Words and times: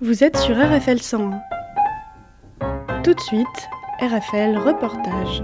Vous 0.00 0.22
êtes 0.22 0.36
sur 0.36 0.56
RFL 0.56 1.00
101. 1.00 1.40
Tout 3.02 3.14
de 3.14 3.20
suite, 3.20 3.46
RFL 4.00 4.56
Reportage. 4.56 5.42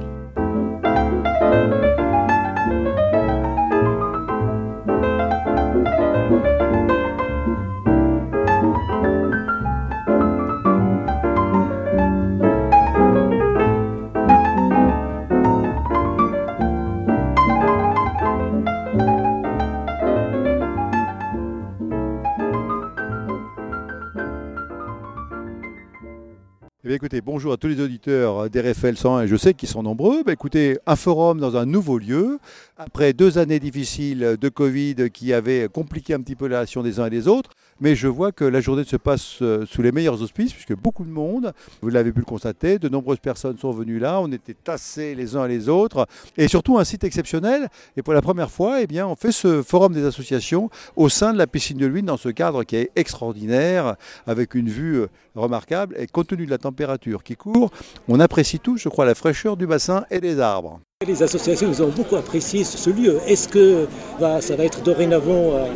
Bien, 26.95 26.99
écoutez, 26.99 27.21
bonjour 27.21 27.53
à 27.53 27.57
tous 27.57 27.67
les 27.67 27.81
auditeurs 27.81 28.49
d'RFL 28.49 28.97
101, 28.97 29.23
et 29.23 29.27
je 29.27 29.35
sais 29.35 29.53
qu'ils 29.53 29.69
sont 29.69 29.83
nombreux. 29.83 30.23
Bah, 30.23 30.33
écoutez, 30.33 30.79
un 30.87 30.95
forum 30.95 31.41
dans 31.41 31.57
un 31.57 31.67
nouveau 31.67 31.99
lieu, 31.99 32.39
après 32.79 33.13
deux 33.13 33.37
années 33.37 33.59
difficiles 33.59 34.37
de 34.41 34.49
Covid 34.49 35.11
qui 35.13 35.33
avaient 35.33 35.69
compliqué 35.69 36.15
un 36.15 36.21
petit 36.21 36.37
peu 36.37 36.47
la 36.47 36.59
relation 36.59 36.85
des 36.85 37.01
uns 37.01 37.07
et 37.07 37.11
des 37.11 37.27
autres, 37.27 37.51
mais 37.81 37.95
je 37.95 38.09
vois 38.09 38.33
que 38.33 38.45
la 38.45 38.61
journée 38.61 38.85
se 38.85 38.97
passe 38.97 39.39
euh, 39.43 39.65
sous 39.67 39.83
les 39.83 39.93
meilleurs 39.93 40.21
auspices, 40.23 40.53
puisque 40.53 40.75
beaucoup 40.75 41.05
de 41.05 41.11
monde, 41.11 41.53
vous 41.83 41.89
l'avez 41.89 42.13
pu 42.13 42.21
le 42.21 42.25
constater, 42.25 42.79
de 42.79 42.89
nombreuses 42.89 43.19
personnes 43.19 43.59
sont 43.59 43.73
venues 43.73 43.99
là, 43.99 44.21
on 44.21 44.31
était 44.33 44.55
tassés 44.55 45.15
les 45.15 45.37
uns 45.37 45.47
les 45.47 45.69
autres, 45.69 46.07
et 46.37 46.49
surtout 46.49 46.79
un 46.79 46.85
site 46.85 47.05
exceptionnel, 47.05 47.69
et 47.97 48.03
pour 48.03 48.15
la 48.15 48.23
première 48.23 48.51
fois, 48.51 48.81
eh 48.81 48.87
bien, 48.87 49.07
on 49.07 49.17
fait 49.17 49.33
ce 49.33 49.63
forum 49.63 49.93
des 49.93 50.05
associations 50.05 50.71
au 50.97 51.09
sein 51.09 51.33
de 51.33 51.39
la 51.39 51.47
piscine 51.47 51.79
de 51.79 51.87
Luynes, 51.87 52.07
dans 52.07 52.17
ce 52.17 52.29
cadre 52.29 52.65
qui 52.65 52.77
est 52.77 52.91
extraordinaire, 52.97 53.97
avec 54.27 54.55
une 54.55 54.69
vue 54.69 55.01
euh, 55.01 55.09
remarquable, 55.35 55.97
et 55.99 56.07
compte 56.07 56.29
tenu 56.29 56.47
de 56.47 56.51
la 56.51 56.59
température 56.59 57.23
qui 57.23 57.37
court, 57.37 57.71
on 58.09 58.21
apprécie 58.21 58.59
tous, 58.59 58.79
je 58.79 58.89
crois, 58.89 59.05
la 59.05 59.15
fraîcheur 59.15 59.57
du 59.57 59.67
bassin 59.67 60.05
et 60.11 60.21
des 60.21 60.41
arbres. 60.41 60.81
Les 61.07 61.23
associations, 61.23 61.69
nous 61.69 61.83
avons 61.83 61.93
beaucoup 61.93 62.17
apprécié 62.17 62.65
ce 62.65 62.89
lieu. 62.89 63.19
Est-ce 63.27 63.49
que 63.49 63.87
bah, 64.21 64.41
ça 64.41 64.57
va 64.57 64.65
être 64.65 64.83
dorénavant 64.83 65.53
euh, 65.53 65.67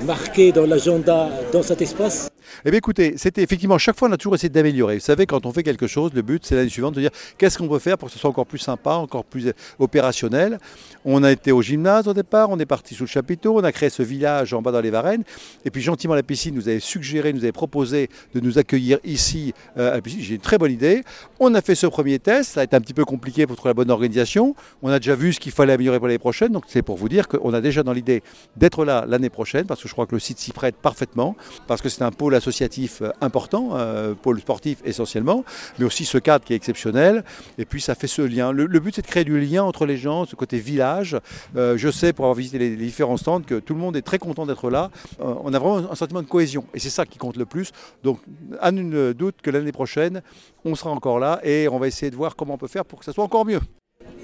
marqué 0.00 0.52
dans 0.52 0.66
l'agenda 0.66 1.28
dans 1.52 1.62
cet 1.62 1.82
espace? 1.82 2.28
Eh 2.64 2.70
bien 2.70 2.78
écoutez, 2.78 3.14
c'était 3.16 3.42
effectivement, 3.42 3.78
chaque 3.78 3.98
fois 3.98 4.08
on 4.08 4.12
a 4.12 4.16
toujours 4.16 4.34
essayé 4.34 4.48
d'améliorer. 4.48 4.96
Vous 4.96 5.00
savez, 5.00 5.26
quand 5.26 5.46
on 5.46 5.52
fait 5.52 5.62
quelque 5.62 5.86
chose, 5.86 6.12
le 6.14 6.22
but 6.22 6.44
c'est 6.44 6.54
l'année 6.54 6.68
suivante 6.68 6.94
de 6.94 7.00
dire 7.00 7.10
qu'est-ce 7.36 7.58
qu'on 7.58 7.68
peut 7.68 7.78
faire 7.78 7.98
pour 7.98 8.08
que 8.08 8.14
ce 8.14 8.18
soit 8.18 8.30
encore 8.30 8.46
plus 8.46 8.58
sympa, 8.58 8.92
encore 8.92 9.24
plus 9.24 9.52
opérationnel? 9.78 10.58
On 11.04 11.22
a 11.22 11.32
été 11.32 11.52
au 11.52 11.62
gymnase 11.62 12.08
au 12.08 12.14
départ, 12.14 12.50
on 12.50 12.58
est 12.58 12.66
parti 12.66 12.94
sous 12.94 13.04
le 13.04 13.08
chapiteau, 13.08 13.58
on 13.58 13.64
a 13.64 13.72
créé 13.72 13.90
ce 13.90 14.02
village 14.02 14.52
en 14.54 14.62
bas 14.62 14.72
dans 14.72 14.80
les 14.80 14.90
Varennes, 14.90 15.24
et 15.64 15.70
puis 15.70 15.82
gentiment 15.82 16.14
la 16.14 16.22
piscine 16.22 16.54
nous 16.54 16.68
avait 16.68 16.80
suggéré, 16.80 17.32
nous 17.32 17.44
avait 17.44 17.52
proposé 17.52 18.08
de 18.34 18.40
nous 18.40 18.58
accueillir 18.58 18.98
ici 19.04 19.54
euh, 19.76 19.92
à 19.92 19.94
la 19.94 20.00
piscine. 20.02 20.20
J'ai 20.20 20.34
une 20.34 20.40
très 20.40 20.58
bonne 20.58 20.72
idée. 20.72 21.02
On 21.40 21.54
a 21.54 21.60
fait 21.60 21.74
ce 21.74 21.86
premier 21.86 22.18
test, 22.18 22.52
ça 22.52 22.60
a 22.60 22.64
été 22.64 22.76
un 22.76 22.80
petit 22.80 22.94
peu 22.94 23.04
compliqué 23.04 23.46
pour 23.46 23.56
trouver 23.56 23.70
la 23.70 23.74
bonne 23.74 23.90
organisation. 23.90 24.54
On 24.82 24.90
a 24.90 24.98
déjà 24.98 25.14
vu 25.14 25.32
ce 25.32 25.40
qu'il 25.40 25.52
fallait 25.52 25.72
améliorer 25.72 25.98
pour 25.98 26.08
l'année 26.08 26.18
prochaine, 26.18 26.52
donc 26.52 26.64
c'est 26.68 26.82
pour 26.82 26.96
vous 26.96 27.08
dire 27.08 27.28
qu'on 27.28 27.54
a 27.54 27.60
déjà 27.60 27.82
dans 27.82 27.92
l'idée 27.92 28.22
d'être 28.56 28.84
là 28.84 29.04
l'année 29.06 29.30
prochaine, 29.30 29.66
parce 29.66 29.82
que 29.82 29.88
je 29.88 29.92
crois 29.92 30.06
que 30.06 30.14
le 30.14 30.20
site 30.20 30.38
s'y 30.38 30.52
prête 30.52 30.76
parfaitement, 30.76 31.36
parce 31.66 31.80
que 31.80 31.88
c'est 31.88 32.02
un 32.02 32.10
pôle 32.10 32.34
associatif 32.38 33.02
euh, 33.02 33.10
important, 33.20 33.70
euh, 33.72 34.14
pôle 34.14 34.40
sportif 34.40 34.78
essentiellement, 34.84 35.44
mais 35.78 35.84
aussi 35.84 36.04
ce 36.04 36.18
cadre 36.18 36.44
qui 36.44 36.52
est 36.54 36.56
exceptionnel, 36.56 37.24
et 37.58 37.64
puis 37.64 37.80
ça 37.80 37.94
fait 37.94 38.06
ce 38.06 38.22
lien. 38.22 38.52
Le, 38.52 38.66
but 38.80 38.94
c'est 38.94 39.02
de 39.02 39.06
créer 39.06 39.24
du 39.24 39.38
lien 39.40 39.62
entre 39.64 39.86
les 39.86 39.96
gens, 39.96 40.24
ce 40.24 40.36
côté 40.36 40.58
village. 40.58 41.16
Euh, 41.56 41.76
je 41.76 41.90
sais 41.90 42.12
pour 42.12 42.24
avoir 42.24 42.36
visité 42.36 42.58
les, 42.58 42.70
les, 42.70 42.86
différents 42.86 43.16
stands 43.16 43.42
que 43.42 43.56
tout 43.56 43.74
le 43.74 43.80
monde 43.80 43.96
est 43.96 44.02
très 44.02 44.18
content 44.18 44.46
d'être 44.46 44.70
là. 44.70 44.90
On 45.18 45.52
a 45.52 45.58
vraiment 45.58 45.90
un 45.90 45.94
sentiment 45.94 46.22
de 46.22 46.28
cohésion, 46.28 46.64
et 46.74 46.78
c'est 46.78 46.90
ça 46.90 47.04
qui 47.04 47.18
compte 47.18 47.36
le 47.36 47.46
plus. 47.46 47.72
Donc 48.02 48.20
à 48.60 48.72
nul 48.72 49.14
doute 49.14 49.36
que 49.42 49.50
l'année 49.50 49.72
prochaine, 49.72 50.22
on 50.64 50.74
sera 50.74 50.90
encore 50.90 51.18
là, 51.18 51.40
et 51.44 51.68
on 51.68 51.78
va 51.78 51.86
essayer 51.86 52.10
de 52.10 52.16
voir 52.16 52.36
comment 52.36 52.54
on 52.54 52.58
peut 52.58 52.68
faire 52.68 52.84
pour 52.84 52.98
que 52.98 53.04
ça 53.04 53.12
soit 53.12 53.24
encore 53.24 53.44
mieux. 53.44 53.60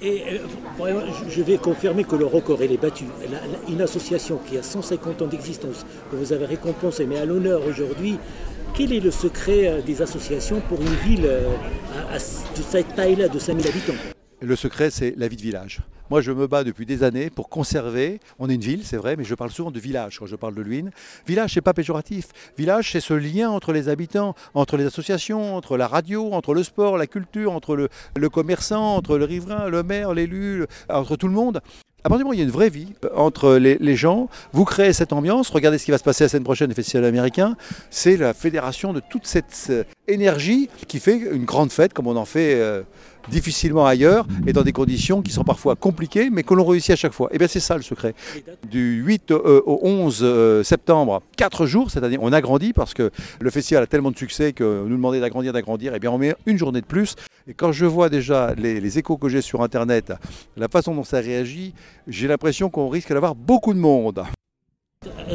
Euh, 0.03 0.39
je 1.29 1.41
vais 1.41 1.57
confirmer 1.57 2.03
que 2.03 2.15
le 2.15 2.25
record 2.25 2.61
est 2.61 2.81
battu. 2.81 3.05
Une 3.69 3.81
association 3.81 4.39
qui 4.45 4.57
a 4.57 4.63
150 4.63 5.21
ans 5.21 5.27
d'existence, 5.27 5.85
que 6.11 6.15
vous 6.15 6.33
avez 6.33 6.45
récompensé, 6.45 7.05
mais 7.05 7.17
à 7.17 7.25
l'honneur 7.25 7.61
aujourd'hui, 7.67 8.17
quel 8.73 8.91
est 8.91 8.99
le 8.99 9.11
secret 9.11 9.67
euh, 9.67 9.81
des 9.81 10.01
associations 10.01 10.61
pour 10.67 10.81
une 10.81 10.95
ville 11.09 11.25
euh, 11.25 11.49
de 12.13 12.61
cette 12.61 12.93
taille-là, 12.95 13.29
de 13.29 13.39
5000 13.39 13.67
habitants? 13.67 14.14
Le 14.41 14.55
secret, 14.57 14.89
c'est 14.91 15.13
la 15.15 15.29
vie 15.29 15.37
de 15.37 15.41
village. 15.41 15.79
Moi, 16.09 16.21
je 16.21 16.31
me 16.31 16.45
bats 16.45 16.63
depuis 16.63 16.85
des 16.85 17.03
années 17.03 17.29
pour 17.29 17.49
conserver. 17.49 18.19
On 18.37 18.49
est 18.49 18.55
une 18.55 18.61
ville, 18.61 18.81
c'est 18.83 18.97
vrai, 18.97 19.15
mais 19.15 19.23
je 19.23 19.33
parle 19.33 19.49
souvent 19.49 19.71
de 19.71 19.79
village 19.79 20.19
quand 20.19 20.25
je 20.25 20.35
parle 20.35 20.53
de 20.53 20.61
Luynes. 20.61 20.91
Village, 21.25 21.53
c'est 21.53 21.61
pas 21.61 21.73
péjoratif. 21.73 22.27
Village, 22.57 22.91
c'est 22.91 22.99
ce 22.99 23.13
lien 23.13 23.49
entre 23.49 23.71
les 23.71 23.87
habitants, 23.87 24.35
entre 24.53 24.75
les 24.77 24.85
associations, 24.85 25.55
entre 25.55 25.77
la 25.77 25.87
radio, 25.87 26.33
entre 26.33 26.53
le 26.53 26.63
sport, 26.63 26.97
la 26.97 27.07
culture, 27.07 27.53
entre 27.53 27.75
le, 27.75 27.89
le 28.15 28.29
commerçant, 28.29 28.95
entre 28.95 29.17
le 29.17 29.25
riverain, 29.25 29.69
le 29.69 29.83
maire, 29.83 30.13
l'élu, 30.13 30.65
entre 30.89 31.15
tout 31.15 31.27
le 31.27 31.33
monde. 31.33 31.61
À 32.05 32.07
partir 32.07 32.19
du 32.19 32.23
moment 32.25 32.31
où 32.31 32.33
il 32.35 32.39
y 32.39 32.41
a 32.41 32.45
une 32.45 32.51
vraie 32.51 32.69
vie 32.69 32.93
entre 33.15 33.55
les, 33.55 33.95
gens, 33.95 34.29
vous 34.53 34.63
créez 34.63 34.93
cette 34.93 35.11
ambiance. 35.11 35.49
Regardez 35.49 35.79
ce 35.79 35.85
qui 35.85 35.91
va 35.91 35.97
se 35.97 36.03
passer 36.03 36.25
la 36.25 36.29
semaine 36.29 36.43
prochaine 36.43 36.69
au 36.69 36.75
Festival 36.75 37.03
américain. 37.03 37.57
C'est 37.89 38.15
la 38.15 38.35
fédération 38.35 38.93
de 38.93 38.99
toute 38.99 39.25
cette 39.25 39.71
énergie 40.07 40.69
qui 40.87 40.99
fait 40.99 41.17
une 41.17 41.45
grande 41.45 41.71
fête, 41.71 41.93
comme 41.93 42.05
on 42.05 42.15
en 42.15 42.25
fait 42.25 42.61
euh, 42.61 42.83
difficilement 43.29 43.85
ailleurs, 43.85 44.25
et 44.47 44.53
dans 44.53 44.63
des 44.63 44.71
conditions 44.71 45.21
qui 45.21 45.31
sont 45.31 45.43
parfois 45.43 45.75
compliquées, 45.75 46.29
mais 46.29 46.43
que 46.43 46.53
l'on 46.53 46.65
réussit 46.65 46.91
à 46.91 46.95
chaque 46.95 47.13
fois. 47.13 47.29
Et 47.31 47.37
bien 47.37 47.47
c'est 47.47 47.59
ça 47.59 47.75
le 47.75 47.83
secret. 47.83 48.13
Du 48.69 49.03
8 49.05 49.31
euh, 49.31 49.61
au 49.65 49.79
11 49.83 50.19
euh, 50.21 50.63
septembre, 50.63 51.21
4 51.37 51.65
jours, 51.65 51.91
c'est-à-dire 51.91 52.19
on 52.21 52.31
agrandit 52.33 52.73
parce 52.73 52.93
que 52.93 53.11
le 53.39 53.49
festival 53.49 53.83
a 53.83 53.87
tellement 53.87 54.11
de 54.11 54.17
succès 54.17 54.53
que 54.53 54.83
nous 54.87 54.95
demandait 54.95 55.19
d'agrandir, 55.19 55.53
d'agrandir, 55.53 55.95
et 55.95 55.99
bien 55.99 56.11
on 56.11 56.17
met 56.17 56.35
une 56.45 56.57
journée 56.57 56.81
de 56.81 56.85
plus. 56.85 57.15
Et 57.47 57.53
quand 57.53 57.71
je 57.71 57.85
vois 57.85 58.09
déjà 58.09 58.53
les, 58.55 58.79
les 58.79 58.97
échos 58.97 59.17
que 59.17 59.29
j'ai 59.29 59.41
sur 59.41 59.61
Internet, 59.61 60.13
la 60.57 60.67
façon 60.67 60.95
dont 60.95 61.03
ça 61.03 61.19
réagit, 61.19 61.73
j'ai 62.07 62.27
l'impression 62.27 62.69
qu'on 62.69 62.89
risque 62.89 63.13
d'avoir 63.13 63.35
beaucoup 63.35 63.73
de 63.73 63.79
monde. 63.79 64.23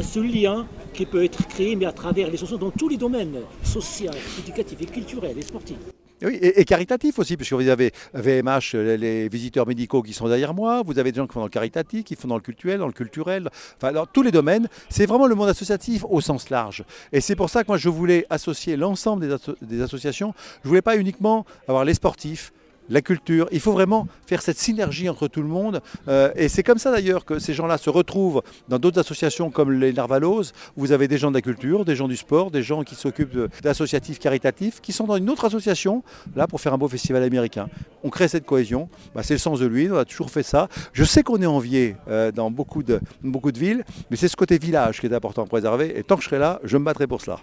Ce 0.01 0.19
lien 0.19 0.67
qui 0.93 1.05
peut 1.05 1.23
être 1.23 1.47
créé, 1.47 1.75
mais 1.75 1.85
à 1.85 1.91
travers 1.91 2.29
les 2.29 2.37
chansons 2.37 2.57
dans 2.57 2.71
tous 2.71 2.89
les 2.89 2.97
domaines, 2.97 3.39
social, 3.63 4.15
éducatif 4.39 4.81
et 4.81 4.85
culturel 4.85 5.37
et 5.37 5.41
sportif. 5.41 5.77
Et, 6.21 6.65
caritatif 6.65 7.17
aussi, 7.19 7.35
puisque 7.35 7.53
vous 7.53 7.67
avez 7.67 7.91
VMH, 8.13 8.73
les 8.73 9.27
visiteurs 9.27 9.67
médicaux 9.67 10.01
qui 10.03 10.13
sont 10.13 10.27
derrière 10.27 10.53
moi, 10.53 10.83
vous 10.85 10.99
avez 10.99 11.11
des 11.11 11.17
gens 11.17 11.27
qui 11.27 11.33
font 11.33 11.39
dans 11.39 11.47
le 11.47 11.51
caritatif, 11.51 12.03
qui 12.03 12.15
font 12.15 12.27
dans 12.27 12.35
le 12.35 12.41
culturel, 12.41 12.79
dans 12.79 12.87
le 12.87 12.93
culturel, 12.93 13.49
enfin 13.77 13.91
dans 13.91 14.05
tous 14.05 14.21
les 14.21 14.31
domaines. 14.31 14.67
C'est 14.89 15.05
vraiment 15.05 15.27
le 15.27 15.35
monde 15.35 15.49
associatif 15.49 16.05
au 16.07 16.21
sens 16.21 16.49
large. 16.49 16.83
Et 17.11 17.21
c'est 17.21 17.35
pour 17.35 17.49
ça 17.49 17.63
que 17.63 17.67
moi 17.67 17.77
je 17.77 17.89
voulais 17.89 18.25
associer 18.29 18.77
l'ensemble 18.77 19.27
des, 19.27 19.35
des, 19.61 19.81
associations. 19.81 20.33
Je 20.63 20.69
voulais 20.69 20.81
pas 20.81 20.97
uniquement 20.97 21.45
avoir 21.67 21.85
les 21.85 21.93
sportifs, 21.93 22.53
la 22.91 23.01
culture. 23.01 23.47
Il 23.51 23.59
faut 23.59 23.71
vraiment 23.71 24.07
faire 24.27 24.41
cette 24.41 24.59
synergie 24.59 25.09
entre 25.09 25.27
tout 25.27 25.41
le 25.41 25.47
monde. 25.47 25.81
Euh, 26.07 26.31
et 26.35 26.49
c'est 26.49 26.61
comme 26.61 26.77
ça 26.77 26.91
d'ailleurs 26.91 27.25
que 27.25 27.39
ces 27.39 27.53
gens-là 27.53 27.77
se 27.77 27.89
retrouvent 27.89 28.43
dans 28.67 28.77
d'autres 28.77 28.99
associations 28.99 29.49
comme 29.49 29.71
les 29.71 29.93
Narvalos. 29.93 30.51
Vous 30.75 30.91
avez 30.91 31.07
des 31.07 31.17
gens 31.17 31.31
de 31.31 31.35
la 31.35 31.41
culture, 31.41 31.85
des 31.85 31.95
gens 31.95 32.07
du 32.07 32.17
sport, 32.17 32.51
des 32.51 32.61
gens 32.61 32.83
qui 32.83 32.95
s'occupent 32.95 33.49
d'associatifs 33.63 34.19
caritatifs, 34.19 34.81
qui 34.81 34.91
sont 34.91 35.05
dans 35.05 35.15
une 35.15 35.29
autre 35.29 35.45
association, 35.45 36.03
là 36.35 36.47
pour 36.47 36.59
faire 36.59 36.73
un 36.73 36.77
beau 36.77 36.89
festival 36.89 37.23
américain. 37.23 37.69
On 38.03 38.09
crée 38.09 38.27
cette 38.27 38.45
cohésion. 38.45 38.89
Bah, 39.15 39.23
c'est 39.23 39.33
le 39.33 39.39
sens 39.39 39.59
de 39.59 39.65
lui. 39.65 39.89
On 39.89 39.97
a 39.97 40.05
toujours 40.05 40.29
fait 40.29 40.43
ça. 40.43 40.67
Je 40.93 41.03
sais 41.03 41.23
qu'on 41.23 41.41
est 41.41 41.45
envié 41.45 41.95
euh, 42.09 42.31
dans 42.31 42.51
beaucoup 42.51 42.83
de, 42.83 42.99
beaucoup 43.23 43.51
de 43.51 43.59
villes, 43.59 43.85
mais 44.09 44.17
c'est 44.17 44.27
ce 44.27 44.35
côté 44.35 44.57
village 44.57 44.99
qui 44.99 45.07
est 45.07 45.13
important 45.13 45.43
à 45.43 45.47
préserver. 45.47 45.97
Et 45.97 46.03
tant 46.03 46.17
que 46.17 46.23
je 46.23 46.27
serai 46.27 46.39
là, 46.39 46.59
je 46.63 46.77
me 46.77 46.83
battrai 46.83 47.07
pour 47.07 47.21
cela. 47.21 47.39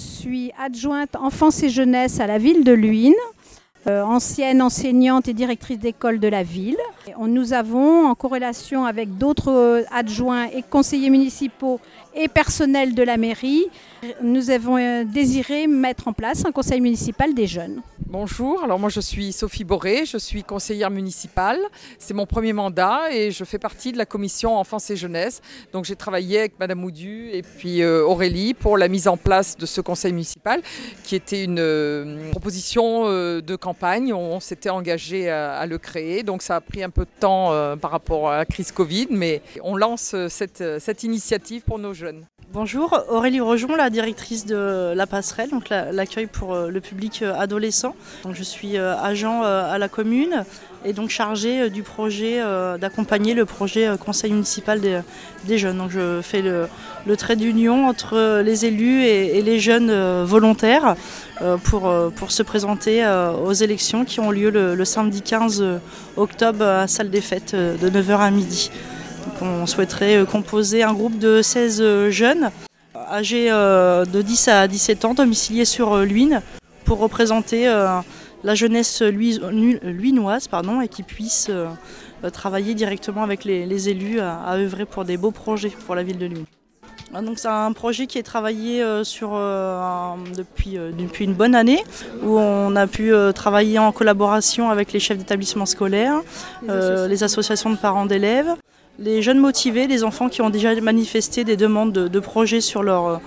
Suis 0.00 0.52
adjointe 0.58 1.14
enfance 1.16 1.62
et 1.62 1.68
jeunesse 1.68 2.20
à 2.20 2.26
la 2.26 2.38
ville 2.38 2.64
de 2.64 2.72
Luynes, 2.72 3.14
euh, 3.86 4.02
ancienne 4.02 4.60
enseignante 4.60 5.28
et 5.28 5.32
directrice 5.32 5.78
d'école 5.78 6.18
de 6.18 6.28
la 6.28 6.42
ville. 6.42 6.76
On, 7.16 7.26
nous 7.26 7.52
avons, 7.52 8.06
en 8.06 8.14
corrélation 8.14 8.84
avec 8.84 9.16
d'autres 9.16 9.84
adjoints 9.90 10.46
et 10.46 10.62
conseillers 10.62 11.10
municipaux 11.10 11.80
et 12.14 12.28
personnel 12.28 12.94
de 12.94 13.02
la 13.02 13.16
mairie, 13.16 13.66
nous 14.22 14.50
avons 14.50 14.76
euh, 14.76 15.04
désiré 15.04 15.66
mettre 15.66 16.08
en 16.08 16.12
place 16.12 16.44
un 16.44 16.52
conseil 16.52 16.80
municipal 16.80 17.32
des 17.32 17.46
jeunes. 17.46 17.80
Bonjour, 18.12 18.64
alors 18.64 18.80
moi 18.80 18.88
je 18.88 18.98
suis 18.98 19.32
Sophie 19.32 19.62
Boré, 19.62 20.04
je 20.04 20.18
suis 20.18 20.42
conseillère 20.42 20.90
municipale. 20.90 21.60
C'est 22.00 22.12
mon 22.12 22.26
premier 22.26 22.52
mandat 22.52 23.02
et 23.12 23.30
je 23.30 23.44
fais 23.44 23.60
partie 23.60 23.92
de 23.92 23.98
la 23.98 24.04
commission 24.04 24.56
enfance 24.56 24.90
et 24.90 24.96
jeunesse. 24.96 25.40
Donc 25.72 25.84
j'ai 25.84 25.94
travaillé 25.94 26.40
avec 26.40 26.58
Madame 26.58 26.82
Oudu 26.82 27.30
et 27.30 27.42
puis 27.42 27.82
euh, 27.82 28.02
Aurélie 28.02 28.52
pour 28.52 28.76
la 28.76 28.88
mise 28.88 29.06
en 29.06 29.16
place 29.16 29.56
de 29.56 29.64
ce 29.64 29.80
conseil 29.80 30.12
municipal 30.12 30.60
qui 31.04 31.14
était 31.14 31.44
une 31.44 31.60
euh, 31.60 32.28
proposition 32.32 33.04
euh, 33.06 33.40
de 33.40 33.54
campagne. 33.54 34.12
On 34.12 34.40
s'était 34.40 34.70
engagé 34.70 35.30
à, 35.30 35.64
le 35.66 35.78
créer. 35.78 36.24
Donc 36.24 36.42
ça 36.42 36.56
a 36.56 36.60
pris 36.60 36.82
un 36.82 36.90
peu 36.90 37.04
de 37.04 37.20
temps 37.20 37.52
par 37.76 37.92
rapport 37.92 38.30
à 38.30 38.38
la 38.38 38.44
crise 38.44 38.72
Covid, 38.72 39.06
mais 39.10 39.40
on 39.62 39.76
lance 39.76 40.16
cette, 40.28 40.80
cette 40.80 41.04
initiative 41.04 41.62
pour 41.62 41.78
nos 41.78 41.94
jeunes. 41.94 42.26
Bonjour, 42.52 43.04
Aurélie 43.08 43.38
Rojon, 43.38 43.76
la 43.76 43.90
directrice 43.90 44.44
de 44.44 44.92
la 44.92 45.06
passerelle, 45.06 45.50
l'accueil 45.92 46.26
pour 46.26 46.52
euh, 46.52 46.68
le 46.68 46.80
public 46.80 47.20
euh, 47.22 47.32
adolescent. 47.38 47.94
Donc 48.24 48.34
je 48.34 48.42
suis 48.42 48.76
euh, 48.76 48.96
agent 48.96 49.44
à 49.44 49.78
la 49.78 49.88
commune 49.88 50.44
et 50.84 50.92
donc 50.92 51.10
chargée 51.10 51.70
du 51.70 51.84
projet 51.84 52.40
d'accompagner 52.80 53.34
le 53.34 53.44
projet 53.44 53.88
conseil 54.04 54.32
municipal 54.32 54.80
des, 54.80 55.58
jeunes. 55.58 55.78
Donc 55.78 55.92
je 55.92 56.20
fais 56.22 56.42
le, 56.42 57.16
trait 57.16 57.36
d'union 57.36 57.86
entre 57.86 58.40
les 58.40 58.64
élus 58.64 59.04
et, 59.04 59.42
les 59.42 59.60
jeunes 59.60 60.24
volontaires 60.24 60.96
pour, 61.64 61.92
se 62.28 62.42
présenter 62.42 63.06
aux 63.44 63.52
élections 63.52 64.06
qui 64.06 64.20
ont 64.20 64.30
lieu 64.30 64.48
le, 64.48 64.74
le 64.74 64.84
samedi 64.86 65.20
15 65.20 65.62
octobre 66.16 66.64
à 66.64 66.88
salle 66.88 67.10
des 67.10 67.20
fêtes 67.20 67.54
de 67.54 67.90
9h 67.90 68.16
à 68.18 68.30
midi 68.30 68.70
on 69.42 69.66
souhaiterait 69.66 70.16
euh, 70.16 70.24
composer 70.24 70.82
un 70.82 70.92
groupe 70.92 71.18
de 71.18 71.42
16 71.42 71.80
euh, 71.80 72.10
jeunes 72.10 72.50
âgés 72.94 73.48
euh, 73.50 74.04
de 74.04 74.22
10 74.22 74.48
à 74.48 74.68
17 74.68 75.04
ans, 75.04 75.14
domiciliés 75.14 75.64
sur 75.64 75.98
Luynes, 75.98 76.42
pour 76.84 76.98
représenter 76.98 77.66
la 78.44 78.54
jeunesse 78.54 79.02
luinoise 79.02 80.48
pardon, 80.48 80.80
et 80.80 80.88
qui 80.88 81.02
puissent 81.02 81.50
travailler 82.32 82.74
directement 82.74 83.22
avec 83.22 83.44
les, 83.44 83.88
élus 83.88 84.20
à, 84.20 84.54
œuvrer 84.54 84.86
pour 84.86 85.04
des 85.04 85.16
beaux 85.16 85.30
projets 85.30 85.72
pour 85.86 85.94
la 85.94 86.02
ville 86.02 86.18
de 86.18 86.26
Luynes. 86.26 86.46
Ah, 87.12 87.22
donc 87.22 87.38
c'est 87.38 87.48
un 87.48 87.72
projet 87.72 88.06
qui 88.06 88.18
est 88.18 88.22
travaillé 88.22 88.84
sur, 89.04 89.30
depuis, 89.30 90.78
depuis, 90.98 91.24
une 91.24 91.34
bonne 91.34 91.54
année, 91.54 91.82
où 92.22 92.38
on 92.38 92.74
a 92.76 92.86
pu 92.86 93.12
travailler 93.34 93.78
en 93.78 93.92
collaboration 93.92 94.70
avec 94.70 94.92
les 94.92 95.00
chefs 95.00 95.18
d'établissement 95.18 95.66
scolaires, 95.66 96.20
les 96.68 97.22
associations 97.22 97.70
de 97.70 97.76
parents 97.76 98.06
d'élèves, 98.06 98.54
les 99.00 99.22
jeunes 99.22 99.38
motivés, 99.38 99.86
les 99.86 100.04
enfants 100.04 100.28
qui 100.28 100.42
ont 100.42 100.50
déjà 100.50 100.78
manifesté 100.80 101.42
des 101.42 101.56
demandes 101.56 101.92
de, 101.92 102.20
projets 102.20 102.60
sur 102.60 102.82
leur, 102.82 103.20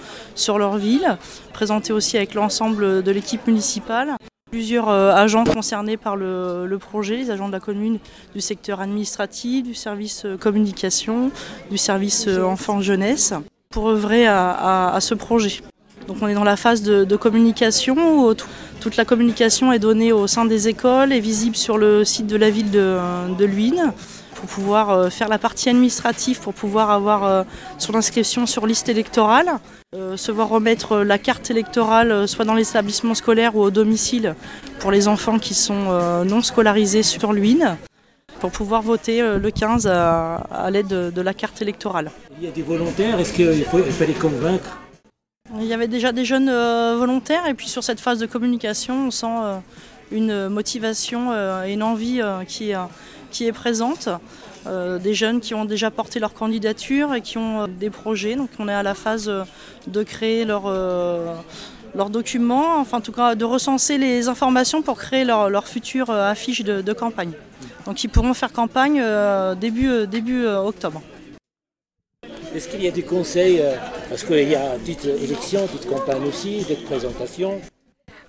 leur 0.48 0.78
ville, 0.78 1.18
présentés 1.52 1.92
aussi 1.92 2.16
avec 2.16 2.36
l'ensemble 2.36 3.02
de 3.02 3.12
l'équipe 3.12 3.46
municipale. 3.48 4.16
Plusieurs 4.52 4.90
euh, 4.90 5.12
agents 5.12 5.46
concernés 5.46 5.98
par 5.98 6.16
le, 6.16 6.78
projet, 6.80 7.18
les 7.18 7.32
agents 7.32 7.48
de 7.48 7.54
la 7.54 7.60
commune 7.60 7.98
du 8.36 8.42
secteur 8.42 8.82
administratif, 8.82 9.64
du 9.64 9.74
service 9.74 10.26
euh, 10.26 10.38
communication, 10.38 11.32
du 11.72 11.80
service 11.80 12.28
euh, 12.28 12.44
enfants-jeunesse, 12.44 13.34
pour 13.72 13.90
œuvrer 13.90 14.28
à, 14.28 14.96
ce 15.02 15.16
projet. 15.16 15.62
Donc 16.08 16.18
on 16.22 16.28
est 16.28 16.36
dans 16.36 16.44
la 16.44 16.58
phase 16.58 16.84
de, 16.84 17.16
communication 17.16 18.28
où 18.28 18.36
toute 18.80 18.98
la 18.98 19.06
communication 19.06 19.72
est 19.74 19.80
donnée 19.80 20.12
au 20.12 20.28
sein 20.28 20.46
des 20.46 20.68
écoles 20.68 21.12
et 21.12 21.20
visible 21.20 21.56
sur 21.56 21.80
le 21.80 22.06
site 22.06 22.28
de 22.28 22.36
la 22.36 22.52
ville 22.52 22.70
de, 22.70 23.00
de 23.36 23.46
Luynes 23.46 23.92
pour 24.44 24.50
pouvoir 24.50 24.90
euh, 24.90 25.10
faire 25.10 25.30
la 25.30 25.38
partie 25.38 25.70
administrative, 25.70 26.42
pour 26.42 26.54
pouvoir 26.54 26.92
avoir 26.92 27.24
euh, 27.24 27.44
son 27.78 27.96
inscription 27.96 28.46
sur 28.46 28.68
liste 28.68 28.90
électorale, 28.90 29.48
euh, 29.96 30.18
se 30.18 30.34
voir 30.34 30.50
remettre 30.50 30.98
la 30.98 31.18
carte 31.18 31.50
électorale 31.50 32.28
soit 32.28 32.44
dans 32.44 32.54
l'établissement 32.54 33.14
scolaire 33.14 33.56
ou 33.56 33.62
au 33.62 33.72
domicile 33.72 34.36
pour 34.80 34.92
les 34.92 35.08
enfants 35.08 35.40
qui 35.40 35.54
sont 35.54 36.26
non 36.26 36.42
scolarisés 36.42 37.04
sur 37.04 37.32
l'UIN 37.32 37.78
pour 38.42 38.52
pouvoir 38.52 38.82
voter 38.82 39.22
le 39.22 39.50
15 39.50 39.88
à, 39.88 40.70
l'aide 40.72 40.88
de, 40.88 41.22
la 41.22 41.34
carte 41.34 41.62
électorale. 41.62 42.12
Il 42.38 42.44
y 42.44 42.48
a 42.48 42.52
des 42.52 42.64
volontaires, 42.64 43.18
est-ce 43.20 43.32
qu'il 43.32 43.48
les 43.48 44.14
convaincre? 44.14 44.82
Il 45.58 45.66
y 45.66 45.74
avait 45.74 45.88
déjà 45.88 46.12
des 46.12 46.26
jeunes 46.26 46.52
volontaires 46.98 47.48
et 47.48 47.54
puis 47.54 47.70
sur 47.70 47.84
cette 47.84 48.02
phase 48.02 48.20
de 48.20 48.26
communication, 48.26 49.08
on 49.08 49.12
sent 49.12 49.62
une 50.12 50.50
motivation 50.50 51.32
et 51.64 51.72
une 51.72 51.84
envie 51.84 52.22
qui 52.48 52.72
est 52.72 52.78
qui 53.34 53.48
est 53.48 53.52
présente. 53.52 54.08
Euh, 54.66 54.98
des 54.98 55.14
jeunes 55.14 55.42
qui 55.42 55.54
ont 55.54 55.66
déjà 55.66 55.92
porté 55.92 56.22
leur 56.22 56.34
candidature 56.34 57.14
et 57.14 57.22
qui 57.22 57.38
ont 57.38 57.64
euh, 57.64 57.68
des 57.68 57.90
projets. 57.90 58.36
Donc 58.36 58.50
on 58.60 58.70
est 58.70 58.74
à 58.74 58.84
la 58.84 58.94
phase 58.94 59.28
euh, 59.28 59.44
de 59.88 60.04
créer 60.04 60.46
leur, 60.46 60.64
leurs 61.96 62.10
documents, 62.10 62.80
enfin 62.80 63.00
en 63.00 63.02
tout 63.02 63.12
cas 63.12 63.36
de 63.36 63.44
recenser 63.44 63.98
les 63.98 64.30
informations 64.30 64.82
pour 64.82 64.98
créer 64.98 65.26
leur, 65.26 65.50
leur 65.50 65.68
future 65.68 66.10
affiche 66.10 66.64
de, 66.64 66.94
campagne. 66.94 67.34
Donc 67.86 68.04
ils 68.06 68.08
pourront 68.08 68.34
faire 68.34 68.54
campagne 68.54 69.04
début, 69.60 70.08
début 70.08 70.46
octobre. 70.48 71.02
Est-ce 72.56 72.70
qu'il 72.70 72.84
y 72.84 72.88
a 72.88 72.92
des 72.92 73.04
conseils, 73.04 73.62
parce 74.10 74.24
qu'il 74.24 74.48
y 74.48 74.56
a 74.56 74.76
petite 74.76 75.06
élection, 75.06 75.68
petite 75.68 75.90
campagne 75.90 76.24
aussi, 76.26 76.64
des 76.64 76.76
présentations? 76.76 77.60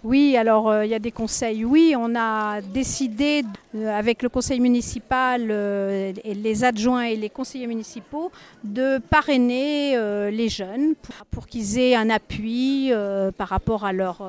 Oui, 0.04 0.36
alors 0.36 0.68
euh, 0.68 0.84
il 0.84 0.90
y 0.90 0.94
a 0.94 0.98
des 0.98 1.10
conseils. 1.10 1.64
Oui, 1.64 1.94
on 1.96 2.14
a 2.14 2.60
décidé 2.60 3.42
euh, 3.74 3.98
avec 3.98 4.22
le 4.22 4.28
conseil 4.28 4.60
municipal, 4.60 5.46
euh, 5.50 6.12
les 6.26 6.62
adjoints 6.62 7.04
et 7.04 7.16
les 7.16 7.30
conseillers 7.30 7.66
municipaux 7.66 8.30
de 8.64 8.98
parrainer 8.98 9.96
les 10.30 10.48
jeunes 10.50 10.94
pour, 11.30 11.46
qu'ils 11.46 11.78
aient 11.78 11.94
un 11.94 12.10
appui 12.10 12.92
par 13.38 13.48
rapport 13.48 13.84
à 13.86 13.92
leur, 13.92 14.20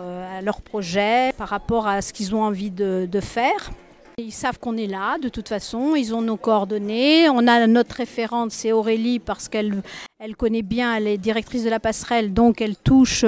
projet, 0.63 1.33
par 1.37 1.49
rapport 1.49 1.87
à 1.87 2.01
ce 2.01 2.13
qu'ils 2.13 2.33
ont 2.33 2.43
envie 2.43 2.71
de, 2.71 3.19
faire. 3.21 3.71
Ils 4.17 4.31
savent 4.31 4.59
qu'on 4.59 4.77
est 4.77 4.87
là, 4.87 5.17
de 5.17 5.27
toute 5.27 5.49
façon, 5.49 5.95
ils 5.95 6.15
ont 6.15 6.21
nos 6.21 6.37
coordonnées. 6.37 7.27
On 7.27 7.47
a 7.47 7.67
notre 7.67 7.95
référente, 7.95 8.51
c'est 8.51 8.71
Aurélie, 8.71 9.19
parce 9.19 9.49
qu'elle 9.49 9.81
elle 10.19 10.37
connaît 10.37 10.61
bien, 10.61 10.95
elle 10.95 11.07
est 11.07 11.17
directrice 11.17 11.65
de 11.65 11.69
la 11.69 11.81
passerelle, 11.81 12.33
donc 12.33 12.61
elle 12.61 12.77
touche 12.77 13.25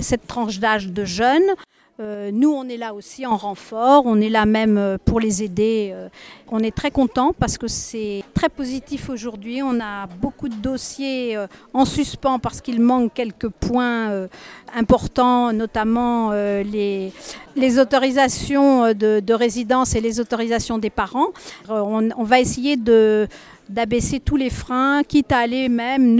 cette 0.00 0.26
tranche 0.26 0.58
d'âge 0.58 0.88
de 0.88 1.04
jeunes. 1.04 1.54
Euh, 2.02 2.30
nous, 2.32 2.50
on 2.50 2.68
est 2.68 2.76
là 2.76 2.94
aussi 2.94 3.26
en 3.26 3.36
renfort, 3.36 4.02
on 4.06 4.20
est 4.20 4.28
là 4.28 4.44
même 4.44 4.76
euh, 4.76 4.98
pour 5.04 5.20
les 5.20 5.42
aider. 5.42 5.92
Euh. 5.94 6.08
On 6.50 6.58
est 6.58 6.74
très 6.74 6.90
content 6.90 7.32
parce 7.38 7.56
que 7.58 7.68
c'est 7.68 8.24
très 8.34 8.48
positif 8.48 9.08
aujourd'hui. 9.08 9.62
On 9.62 9.78
a 9.80 10.06
beaucoup 10.20 10.48
de 10.48 10.54
dossiers 10.56 11.38
en 11.72 11.84
suspens 11.84 12.38
parce 12.38 12.60
qu'il 12.60 12.80
manque 12.80 13.14
quelques 13.14 13.48
points 13.48 14.28
importants, 14.74 15.50
notamment 15.54 16.32
les, 16.32 17.10
les 17.56 17.78
autorisations 17.78 18.92
de, 18.92 19.32
résidence 19.32 19.94
et 19.94 20.02
les 20.02 20.20
autorisations 20.20 20.76
des 20.76 20.90
parents. 20.90 21.28
on 21.70 22.24
va 22.24 22.38
essayer 22.38 22.76
de 22.76 23.28
d'abaisser 23.72 24.20
tous 24.20 24.36
les 24.36 24.50
freins, 24.50 25.02
quitte 25.02 25.32
à 25.32 25.38
aller 25.38 25.68
même 25.68 26.18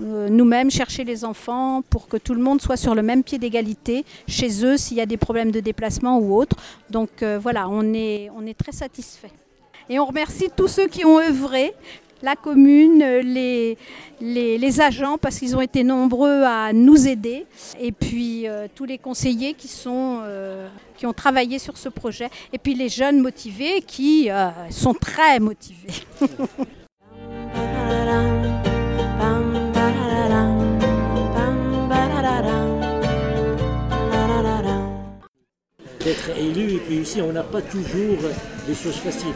euh, 0.00 0.28
nous-mêmes 0.28 0.70
chercher 0.70 1.04
les 1.04 1.24
enfants 1.24 1.82
pour 1.90 2.08
que 2.08 2.16
tout 2.16 2.34
le 2.34 2.40
monde 2.40 2.60
soit 2.60 2.76
sur 2.76 2.94
le 2.94 3.02
même 3.02 3.22
pied 3.22 3.38
d'égalité 3.38 4.04
chez 4.26 4.64
eux 4.64 4.76
s'il 4.76 4.96
y 4.96 5.00
a 5.00 5.06
des 5.06 5.18
problèmes 5.18 5.50
de 5.50 5.60
déplacement 5.60 6.18
ou 6.18 6.34
autre. 6.34 6.56
Donc 6.90 7.22
euh, 7.22 7.38
voilà, 7.40 7.68
on 7.68 7.92
est, 7.92 8.30
très 8.58 8.72
satisfait. 8.72 9.30
Et 9.88 9.98
on 9.98 10.06
remercie 10.06 10.48
tous 10.56 10.68
ceux 10.68 10.86
qui 10.86 11.04
ont 11.04 11.18
œuvré, 11.18 11.74
la 12.22 12.36
commune, 12.36 13.04
les, 13.20 13.76
agents, 14.80 15.18
parce 15.18 15.38
qu'ils 15.38 15.54
ont 15.54 15.60
été 15.60 15.84
nombreux 15.84 16.42
à 16.42 16.72
nous 16.72 17.06
aider, 17.06 17.44
et 17.78 17.92
puis 17.92 18.48
euh, 18.48 18.66
tous 18.74 18.86
les 18.86 18.96
conseillers 18.96 19.52
qui, 19.52 19.68
qui 20.96 21.06
ont 21.06 21.12
travaillé 21.12 21.58
sur 21.58 21.76
ce 21.76 21.90
projet, 21.90 22.30
et 22.54 22.58
puis 22.58 22.74
les 22.74 22.88
jeunes 22.88 23.20
motivés 23.20 23.82
qui 23.82 24.30
sont 24.70 24.94
très 24.94 25.38
motivés. 25.38 25.92
d'être 36.04 36.30
élu 36.38 36.74
et 36.74 36.78
puis 36.78 36.96
ici 36.96 37.20
on 37.22 37.32
n'a 37.32 37.42
pas 37.42 37.62
toujours 37.62 38.18
des 38.66 38.74
choses 38.74 38.96
faciles. 38.96 39.34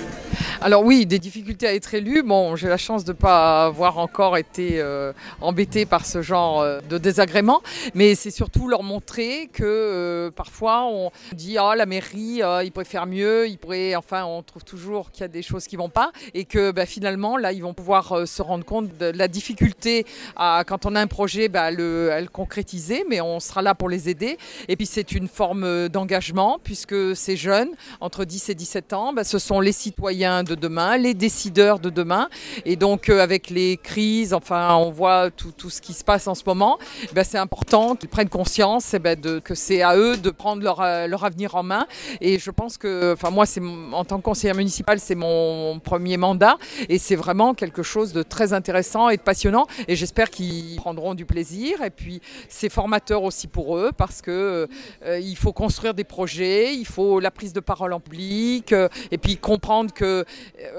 Alors 0.61 0.83
oui, 0.83 1.07
des 1.07 1.21
difficultés 1.21 1.69
à 1.69 1.75
être 1.75 1.95
élu. 1.95 2.25
Bon, 2.25 2.57
j'ai 2.57 2.67
la 2.67 2.79
chance 2.79 3.05
de 3.05 3.13
ne 3.13 3.17
pas 3.17 3.67
avoir 3.67 3.99
encore 3.99 4.37
été 4.37 4.81
euh, 4.81 5.13
embêté 5.41 5.87
par 5.87 6.05
ce 6.05 6.21
genre 6.21 6.63
euh, 6.63 6.81
de 6.81 6.99
désagrément, 6.99 7.63
mais 7.95 8.17
c'est 8.17 8.33
surtout 8.33 8.67
leur 8.67 8.83
montrer 8.83 9.49
que 9.53 9.63
euh, 9.63 10.33
parfois 10.33 10.83
on 10.87 11.13
dit 11.33 11.59
ah 11.59 11.77
la 11.77 11.87
mairie, 11.87 12.41
il 12.65 12.73
pourrait 12.73 12.85
faire 12.85 13.07
mieux, 13.07 13.47
il 13.47 13.57
pourrait, 13.57 13.95
enfin 13.95 14.25
on 14.25 14.43
trouve 14.43 14.65
toujours 14.65 15.13
qu'il 15.13 15.21
y 15.21 15.25
a 15.27 15.29
des 15.29 15.43
choses 15.43 15.69
qui 15.69 15.77
vont 15.77 15.91
pas 15.91 16.11
et 16.35 16.45
que 16.45 16.73
bah, 16.73 16.87
finalement 16.87 17.37
là 17.37 17.53
ils 17.53 17.63
vont 17.63 17.75
pouvoir 17.75 18.27
se 18.27 18.43
rendre 18.43 18.65
compte 18.65 18.99
de 18.99 19.13
la 19.17 19.29
difficulté 19.29 20.07
à, 20.35 20.65
quand 20.67 20.87
on 20.87 20.97
a 20.97 21.01
un 21.01 21.07
projet 21.07 21.49
bah, 21.49 21.67
à 21.67 21.71
le 21.71 22.27
concrétiser, 22.33 23.05
mais 23.09 23.21
on 23.21 23.39
sera 23.39 23.63
là 23.63 23.77
pour 23.77 23.89
les 23.89 24.09
aider. 24.09 24.37
Et 24.67 24.75
puis 24.75 24.87
c'est 24.87 25.13
une 25.13 25.29
forme 25.29 25.89
d'engagement 25.89 26.59
puisque 26.65 27.15
ces 27.15 27.37
jeunes 27.37 27.71
entre 28.01 28.25
10 28.25 28.49
et 28.49 28.55
17 28.57 28.93
ans, 28.93 29.13
bah, 29.13 29.23
ce 29.23 29.39
sont 29.39 29.61
les 29.61 29.71
citoyens 29.73 30.43
de 30.49 30.57
demain, 30.57 30.97
les 30.97 31.15
décideurs 31.15 31.79
de 31.79 31.91
demain. 31.91 32.29
Et 32.65 32.75
donc, 32.75 33.09
euh, 33.09 33.21
avec 33.21 33.51
les 33.51 33.77
crises, 33.77 34.35
enfin, 34.35 34.75
on 34.75 34.91
voit 34.91 35.31
tout, 35.31 35.53
tout 35.53 35.71
ce 35.71 35.81
qui 35.81 35.93
se 35.93 36.03
passe 36.03 36.27
en 36.27 36.35
ce 36.35 36.43
moment, 36.47 36.79
eh 37.05 37.15
ben, 37.15 37.23
c'est 37.23 37.39
important 37.39 37.95
qu'ils 37.95 38.09
prennent 38.09 38.29
conscience 38.29 38.95
eh 38.95 38.99
ben, 38.99 39.19
de, 39.21 39.39
que 39.39 39.55
c'est 39.55 39.83
à 39.83 39.97
eux 39.97 40.17
de 40.17 40.31
prendre 40.31 40.63
leur, 40.63 40.81
euh, 40.81 41.07
leur, 41.07 41.25
avenir 41.25 41.55
en 41.55 41.63
main. 41.63 41.87
Et 42.21 42.39
je 42.39 42.51
pense 42.51 42.79
que, 42.79 43.13
enfin, 43.13 43.31
moi, 43.31 43.47
c'est 43.47 43.63
en 43.93 44.05
tant 44.05 44.17
que 44.17 44.23
conseillère 44.23 44.57
municipale, 44.57 44.99
c'est 44.99 45.15
mon 45.15 45.79
premier 45.79 46.17
mandat. 46.17 46.57
Et 46.89 46.99
c'est 46.99 47.17
vraiment 47.17 47.55
quelque 47.55 47.83
chose 47.83 48.13
de 48.13 48.23
très 48.23 48.53
intéressant 48.53 49.11
et 49.11 49.17
de 49.19 49.23
passionnant. 49.23 49.67
Et 49.87 49.95
j'espère 49.95 50.31
qu'ils 50.31 50.77
prendront 50.77 51.15
du 51.15 51.27
plaisir. 51.27 51.83
Et 51.83 51.91
puis, 51.91 52.21
c'est 52.49 52.71
formateur 52.71 53.23
aussi 53.23 53.47
pour 53.47 53.77
eux 53.77 53.93
parce 53.97 54.23
que 54.23 54.67
euh, 55.05 55.19
il 55.21 55.37
faut 55.37 55.53
construire 55.53 55.93
des 55.93 56.05
projets, 56.05 56.75
il 56.75 56.87
faut 56.87 57.21
la 57.21 57.31
prise 57.31 57.53
de 57.53 57.61
parole 57.61 57.93
en 57.93 58.01
public, 58.01 58.75
et 59.11 59.19
puis 59.19 59.37
comprendre 59.37 59.93
que 59.93 60.25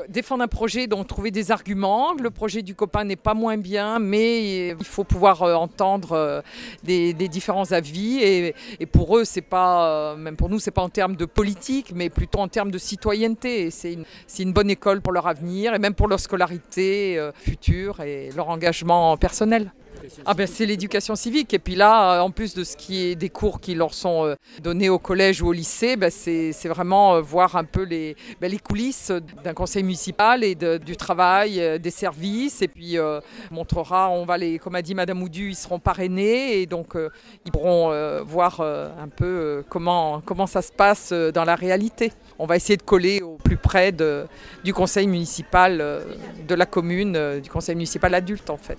défendre 0.07 0.43
un 0.43 0.47
projet, 0.47 0.87
donc 0.87 1.07
trouver 1.07 1.31
des 1.31 1.51
arguments. 1.51 2.13
Le 2.13 2.29
projet 2.29 2.61
du 2.61 2.75
copain 2.75 3.03
n'est 3.03 3.15
pas 3.15 3.33
moins 3.33 3.57
bien, 3.57 3.99
mais 3.99 4.69
il 4.69 4.83
faut 4.83 5.03
pouvoir 5.03 5.41
entendre 5.41 6.43
des, 6.83 7.13
différents 7.13 7.71
avis. 7.71 8.19
Et, 8.21 8.85
pour 8.91 9.17
eux, 9.17 9.25
c'est 9.25 9.41
pas, 9.41 10.15
même 10.15 10.35
pour 10.35 10.49
nous, 10.49 10.59
c'est 10.59 10.71
pas 10.71 10.81
en 10.81 10.89
termes 10.89 11.15
de 11.15 11.25
politique, 11.25 11.91
mais 11.93 12.09
plutôt 12.09 12.39
en 12.39 12.47
termes 12.47 12.71
de 12.71 12.77
citoyenneté. 12.77 13.71
C'est 13.71 13.97
une, 14.39 14.53
bonne 14.53 14.69
école 14.69 15.01
pour 15.01 15.13
leur 15.13 15.27
avenir 15.27 15.73
et 15.73 15.79
même 15.79 15.93
pour 15.93 16.07
leur 16.07 16.19
scolarité 16.19 17.29
future 17.33 17.99
et 18.01 18.29
leur 18.35 18.49
engagement 18.49 19.15
personnel. 19.17 19.71
Ah 20.25 20.33
ben 20.33 20.47
c'est 20.47 20.65
l'éducation 20.65 21.15
civique 21.15 21.53
et 21.53 21.59
puis 21.59 21.75
là 21.75 22.17
euh, 22.17 22.19
en 22.21 22.31
plus 22.31 22.53
de 22.53 22.63
ce 22.63 22.75
qui 22.77 23.03
est 23.03 23.15
des 23.15 23.29
cours 23.29 23.59
qui 23.59 23.75
leur 23.75 23.93
sont 23.93 24.25
euh, 24.25 24.35
donnés 24.61 24.89
au 24.89 24.99
collège 24.99 25.41
ou 25.41 25.47
au 25.47 25.51
lycée, 25.51 25.95
ben 25.95 26.09
c'est 26.09 26.67
vraiment 26.67 27.15
euh, 27.15 27.21
voir 27.21 27.55
un 27.55 27.63
peu 27.63 27.83
les, 27.83 28.15
ben 28.39 28.49
les 28.49 28.59
coulisses 28.59 29.11
d'un 29.43 29.53
conseil 29.53 29.83
municipal 29.83 30.43
et 30.43 30.55
du 30.55 30.97
travail, 30.97 31.79
des 31.79 31.91
services 31.91 32.61
et 32.61 32.67
puis 32.67 32.97
montrera, 33.51 34.09
on 34.09 34.25
va 34.25 34.37
les, 34.37 34.59
comme 34.59 34.75
a 34.75 34.81
dit 34.81 34.95
Madame 34.95 35.21
Oudu, 35.21 35.49
ils 35.49 35.55
seront 35.55 35.79
parrainés 35.79 36.61
et 36.61 36.65
donc 36.65 36.95
ils 37.45 37.51
pourront 37.51 37.91
voir 38.23 38.61
un 38.61 39.07
peu 39.07 39.63
comment, 39.69 40.21
comment 40.25 40.47
ça 40.47 40.61
se 40.61 40.71
passe 40.71 41.11
dans 41.11 41.45
la 41.45 41.55
réalité. 41.55 42.11
On 42.37 42.45
va 42.45 42.55
essayer 42.55 42.77
de 42.77 42.83
coller 42.83 43.21
au 43.21 43.35
plus 43.35 43.57
près 43.57 43.91
du 43.91 44.73
conseil 44.73 45.07
municipal 45.07 45.77
de 46.47 46.55
la 46.55 46.65
commune, 46.65 47.39
du 47.39 47.49
conseil 47.49 47.75
municipal 47.75 48.13
adulte 48.13 48.49
en 48.49 48.57
fait. 48.57 48.77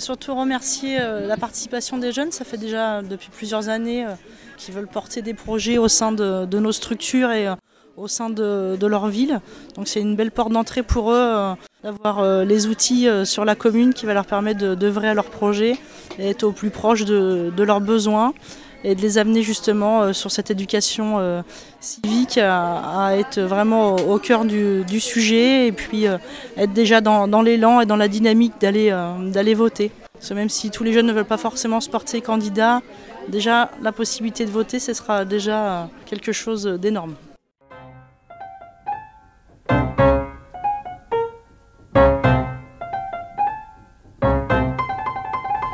Surtout 0.00 0.34
remercier 0.34 0.98
euh, 1.00 1.26
la 1.26 1.36
participation 1.36 1.98
des 1.98 2.12
jeunes. 2.12 2.32
Ça 2.32 2.44
fait 2.44 2.56
déjà 2.56 3.02
depuis 3.02 3.30
plusieurs 3.30 3.68
années 3.68 4.04
euh, 4.04 4.10
qu'ils 4.56 4.74
veulent 4.74 4.88
porter 4.88 5.22
des 5.22 5.34
projets 5.34 5.78
au 5.78 5.88
sein 5.88 6.12
de, 6.12 6.58
nos 6.58 6.72
structures 6.72 7.30
et 7.30 7.48
euh, 7.48 7.54
au 7.96 8.08
sein 8.08 8.30
de, 8.30 8.86
leur 8.86 9.08
ville. 9.08 9.40
Donc 9.76 9.88
c'est 9.88 10.00
une 10.00 10.16
belle 10.16 10.30
porte 10.30 10.52
d'entrée 10.52 10.82
pour 10.82 11.10
eux 11.12 11.54
d'avoir 11.82 12.44
les 12.44 12.66
outils 12.68 13.08
sur 13.24 13.44
la 13.44 13.56
commune 13.56 13.92
qui 13.92 14.06
va 14.06 14.14
leur 14.14 14.24
permettre 14.24 14.76
d'œuvrer 14.76 15.08
à 15.08 15.14
leurs 15.14 15.30
projets 15.30 15.76
et 16.18 16.30
être 16.30 16.44
au 16.44 16.52
plus 16.52 16.70
proche 16.70 17.04
de 17.04 17.62
leurs 17.62 17.80
besoins 17.80 18.34
et 18.84 18.94
de 18.94 19.00
les 19.00 19.18
amener 19.18 19.42
justement 19.42 20.02
euh, 20.02 20.12
sur 20.12 20.30
cette 20.30 20.50
éducation 20.50 21.18
euh, 21.18 21.42
civique 21.80 22.38
à, 22.38 23.16
être 23.16 23.40
vraiment 23.40 23.96
au, 23.96 24.18
cœur 24.18 24.44
du, 24.44 25.00
sujet 25.00 25.66
et 25.66 25.72
puis 25.72 26.06
euh, 26.06 26.18
être 26.56 26.72
déjà 26.72 27.00
dans, 27.00 27.42
l'élan 27.42 27.80
et 27.80 27.86
dans 27.86 27.96
la 27.96 28.08
dynamique 28.08 28.54
d'aller 28.60 28.90
d'aller 29.32 29.54
voter. 29.54 29.90
Parce 30.12 30.30
que 30.30 30.34
même 30.34 30.48
si 30.48 30.70
tous 30.70 30.82
les 30.82 30.92
jeunes 30.92 31.06
ne 31.06 31.12
veulent 31.12 31.24
pas 31.24 31.36
forcément 31.36 31.80
se 31.80 31.88
porter 31.88 32.20
candidat, 32.20 32.80
déjà 33.28 33.70
la 33.82 33.92
possibilité 33.92 34.44
de 34.44 34.50
voter, 34.50 34.80
ce 34.80 34.92
sera 34.92 35.24
déjà 35.24 35.88
quelque 36.06 36.32
chose 36.32 36.64
d'énorme. 36.64 37.14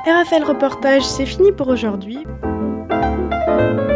RFL 0.07 0.45
Reportage, 0.45 1.03
c'est 1.03 1.25
fini 1.25 1.51
pour 1.51 1.69
aujourd'hui. 1.69 2.25
Thank 3.57 3.89
you. 3.89 3.94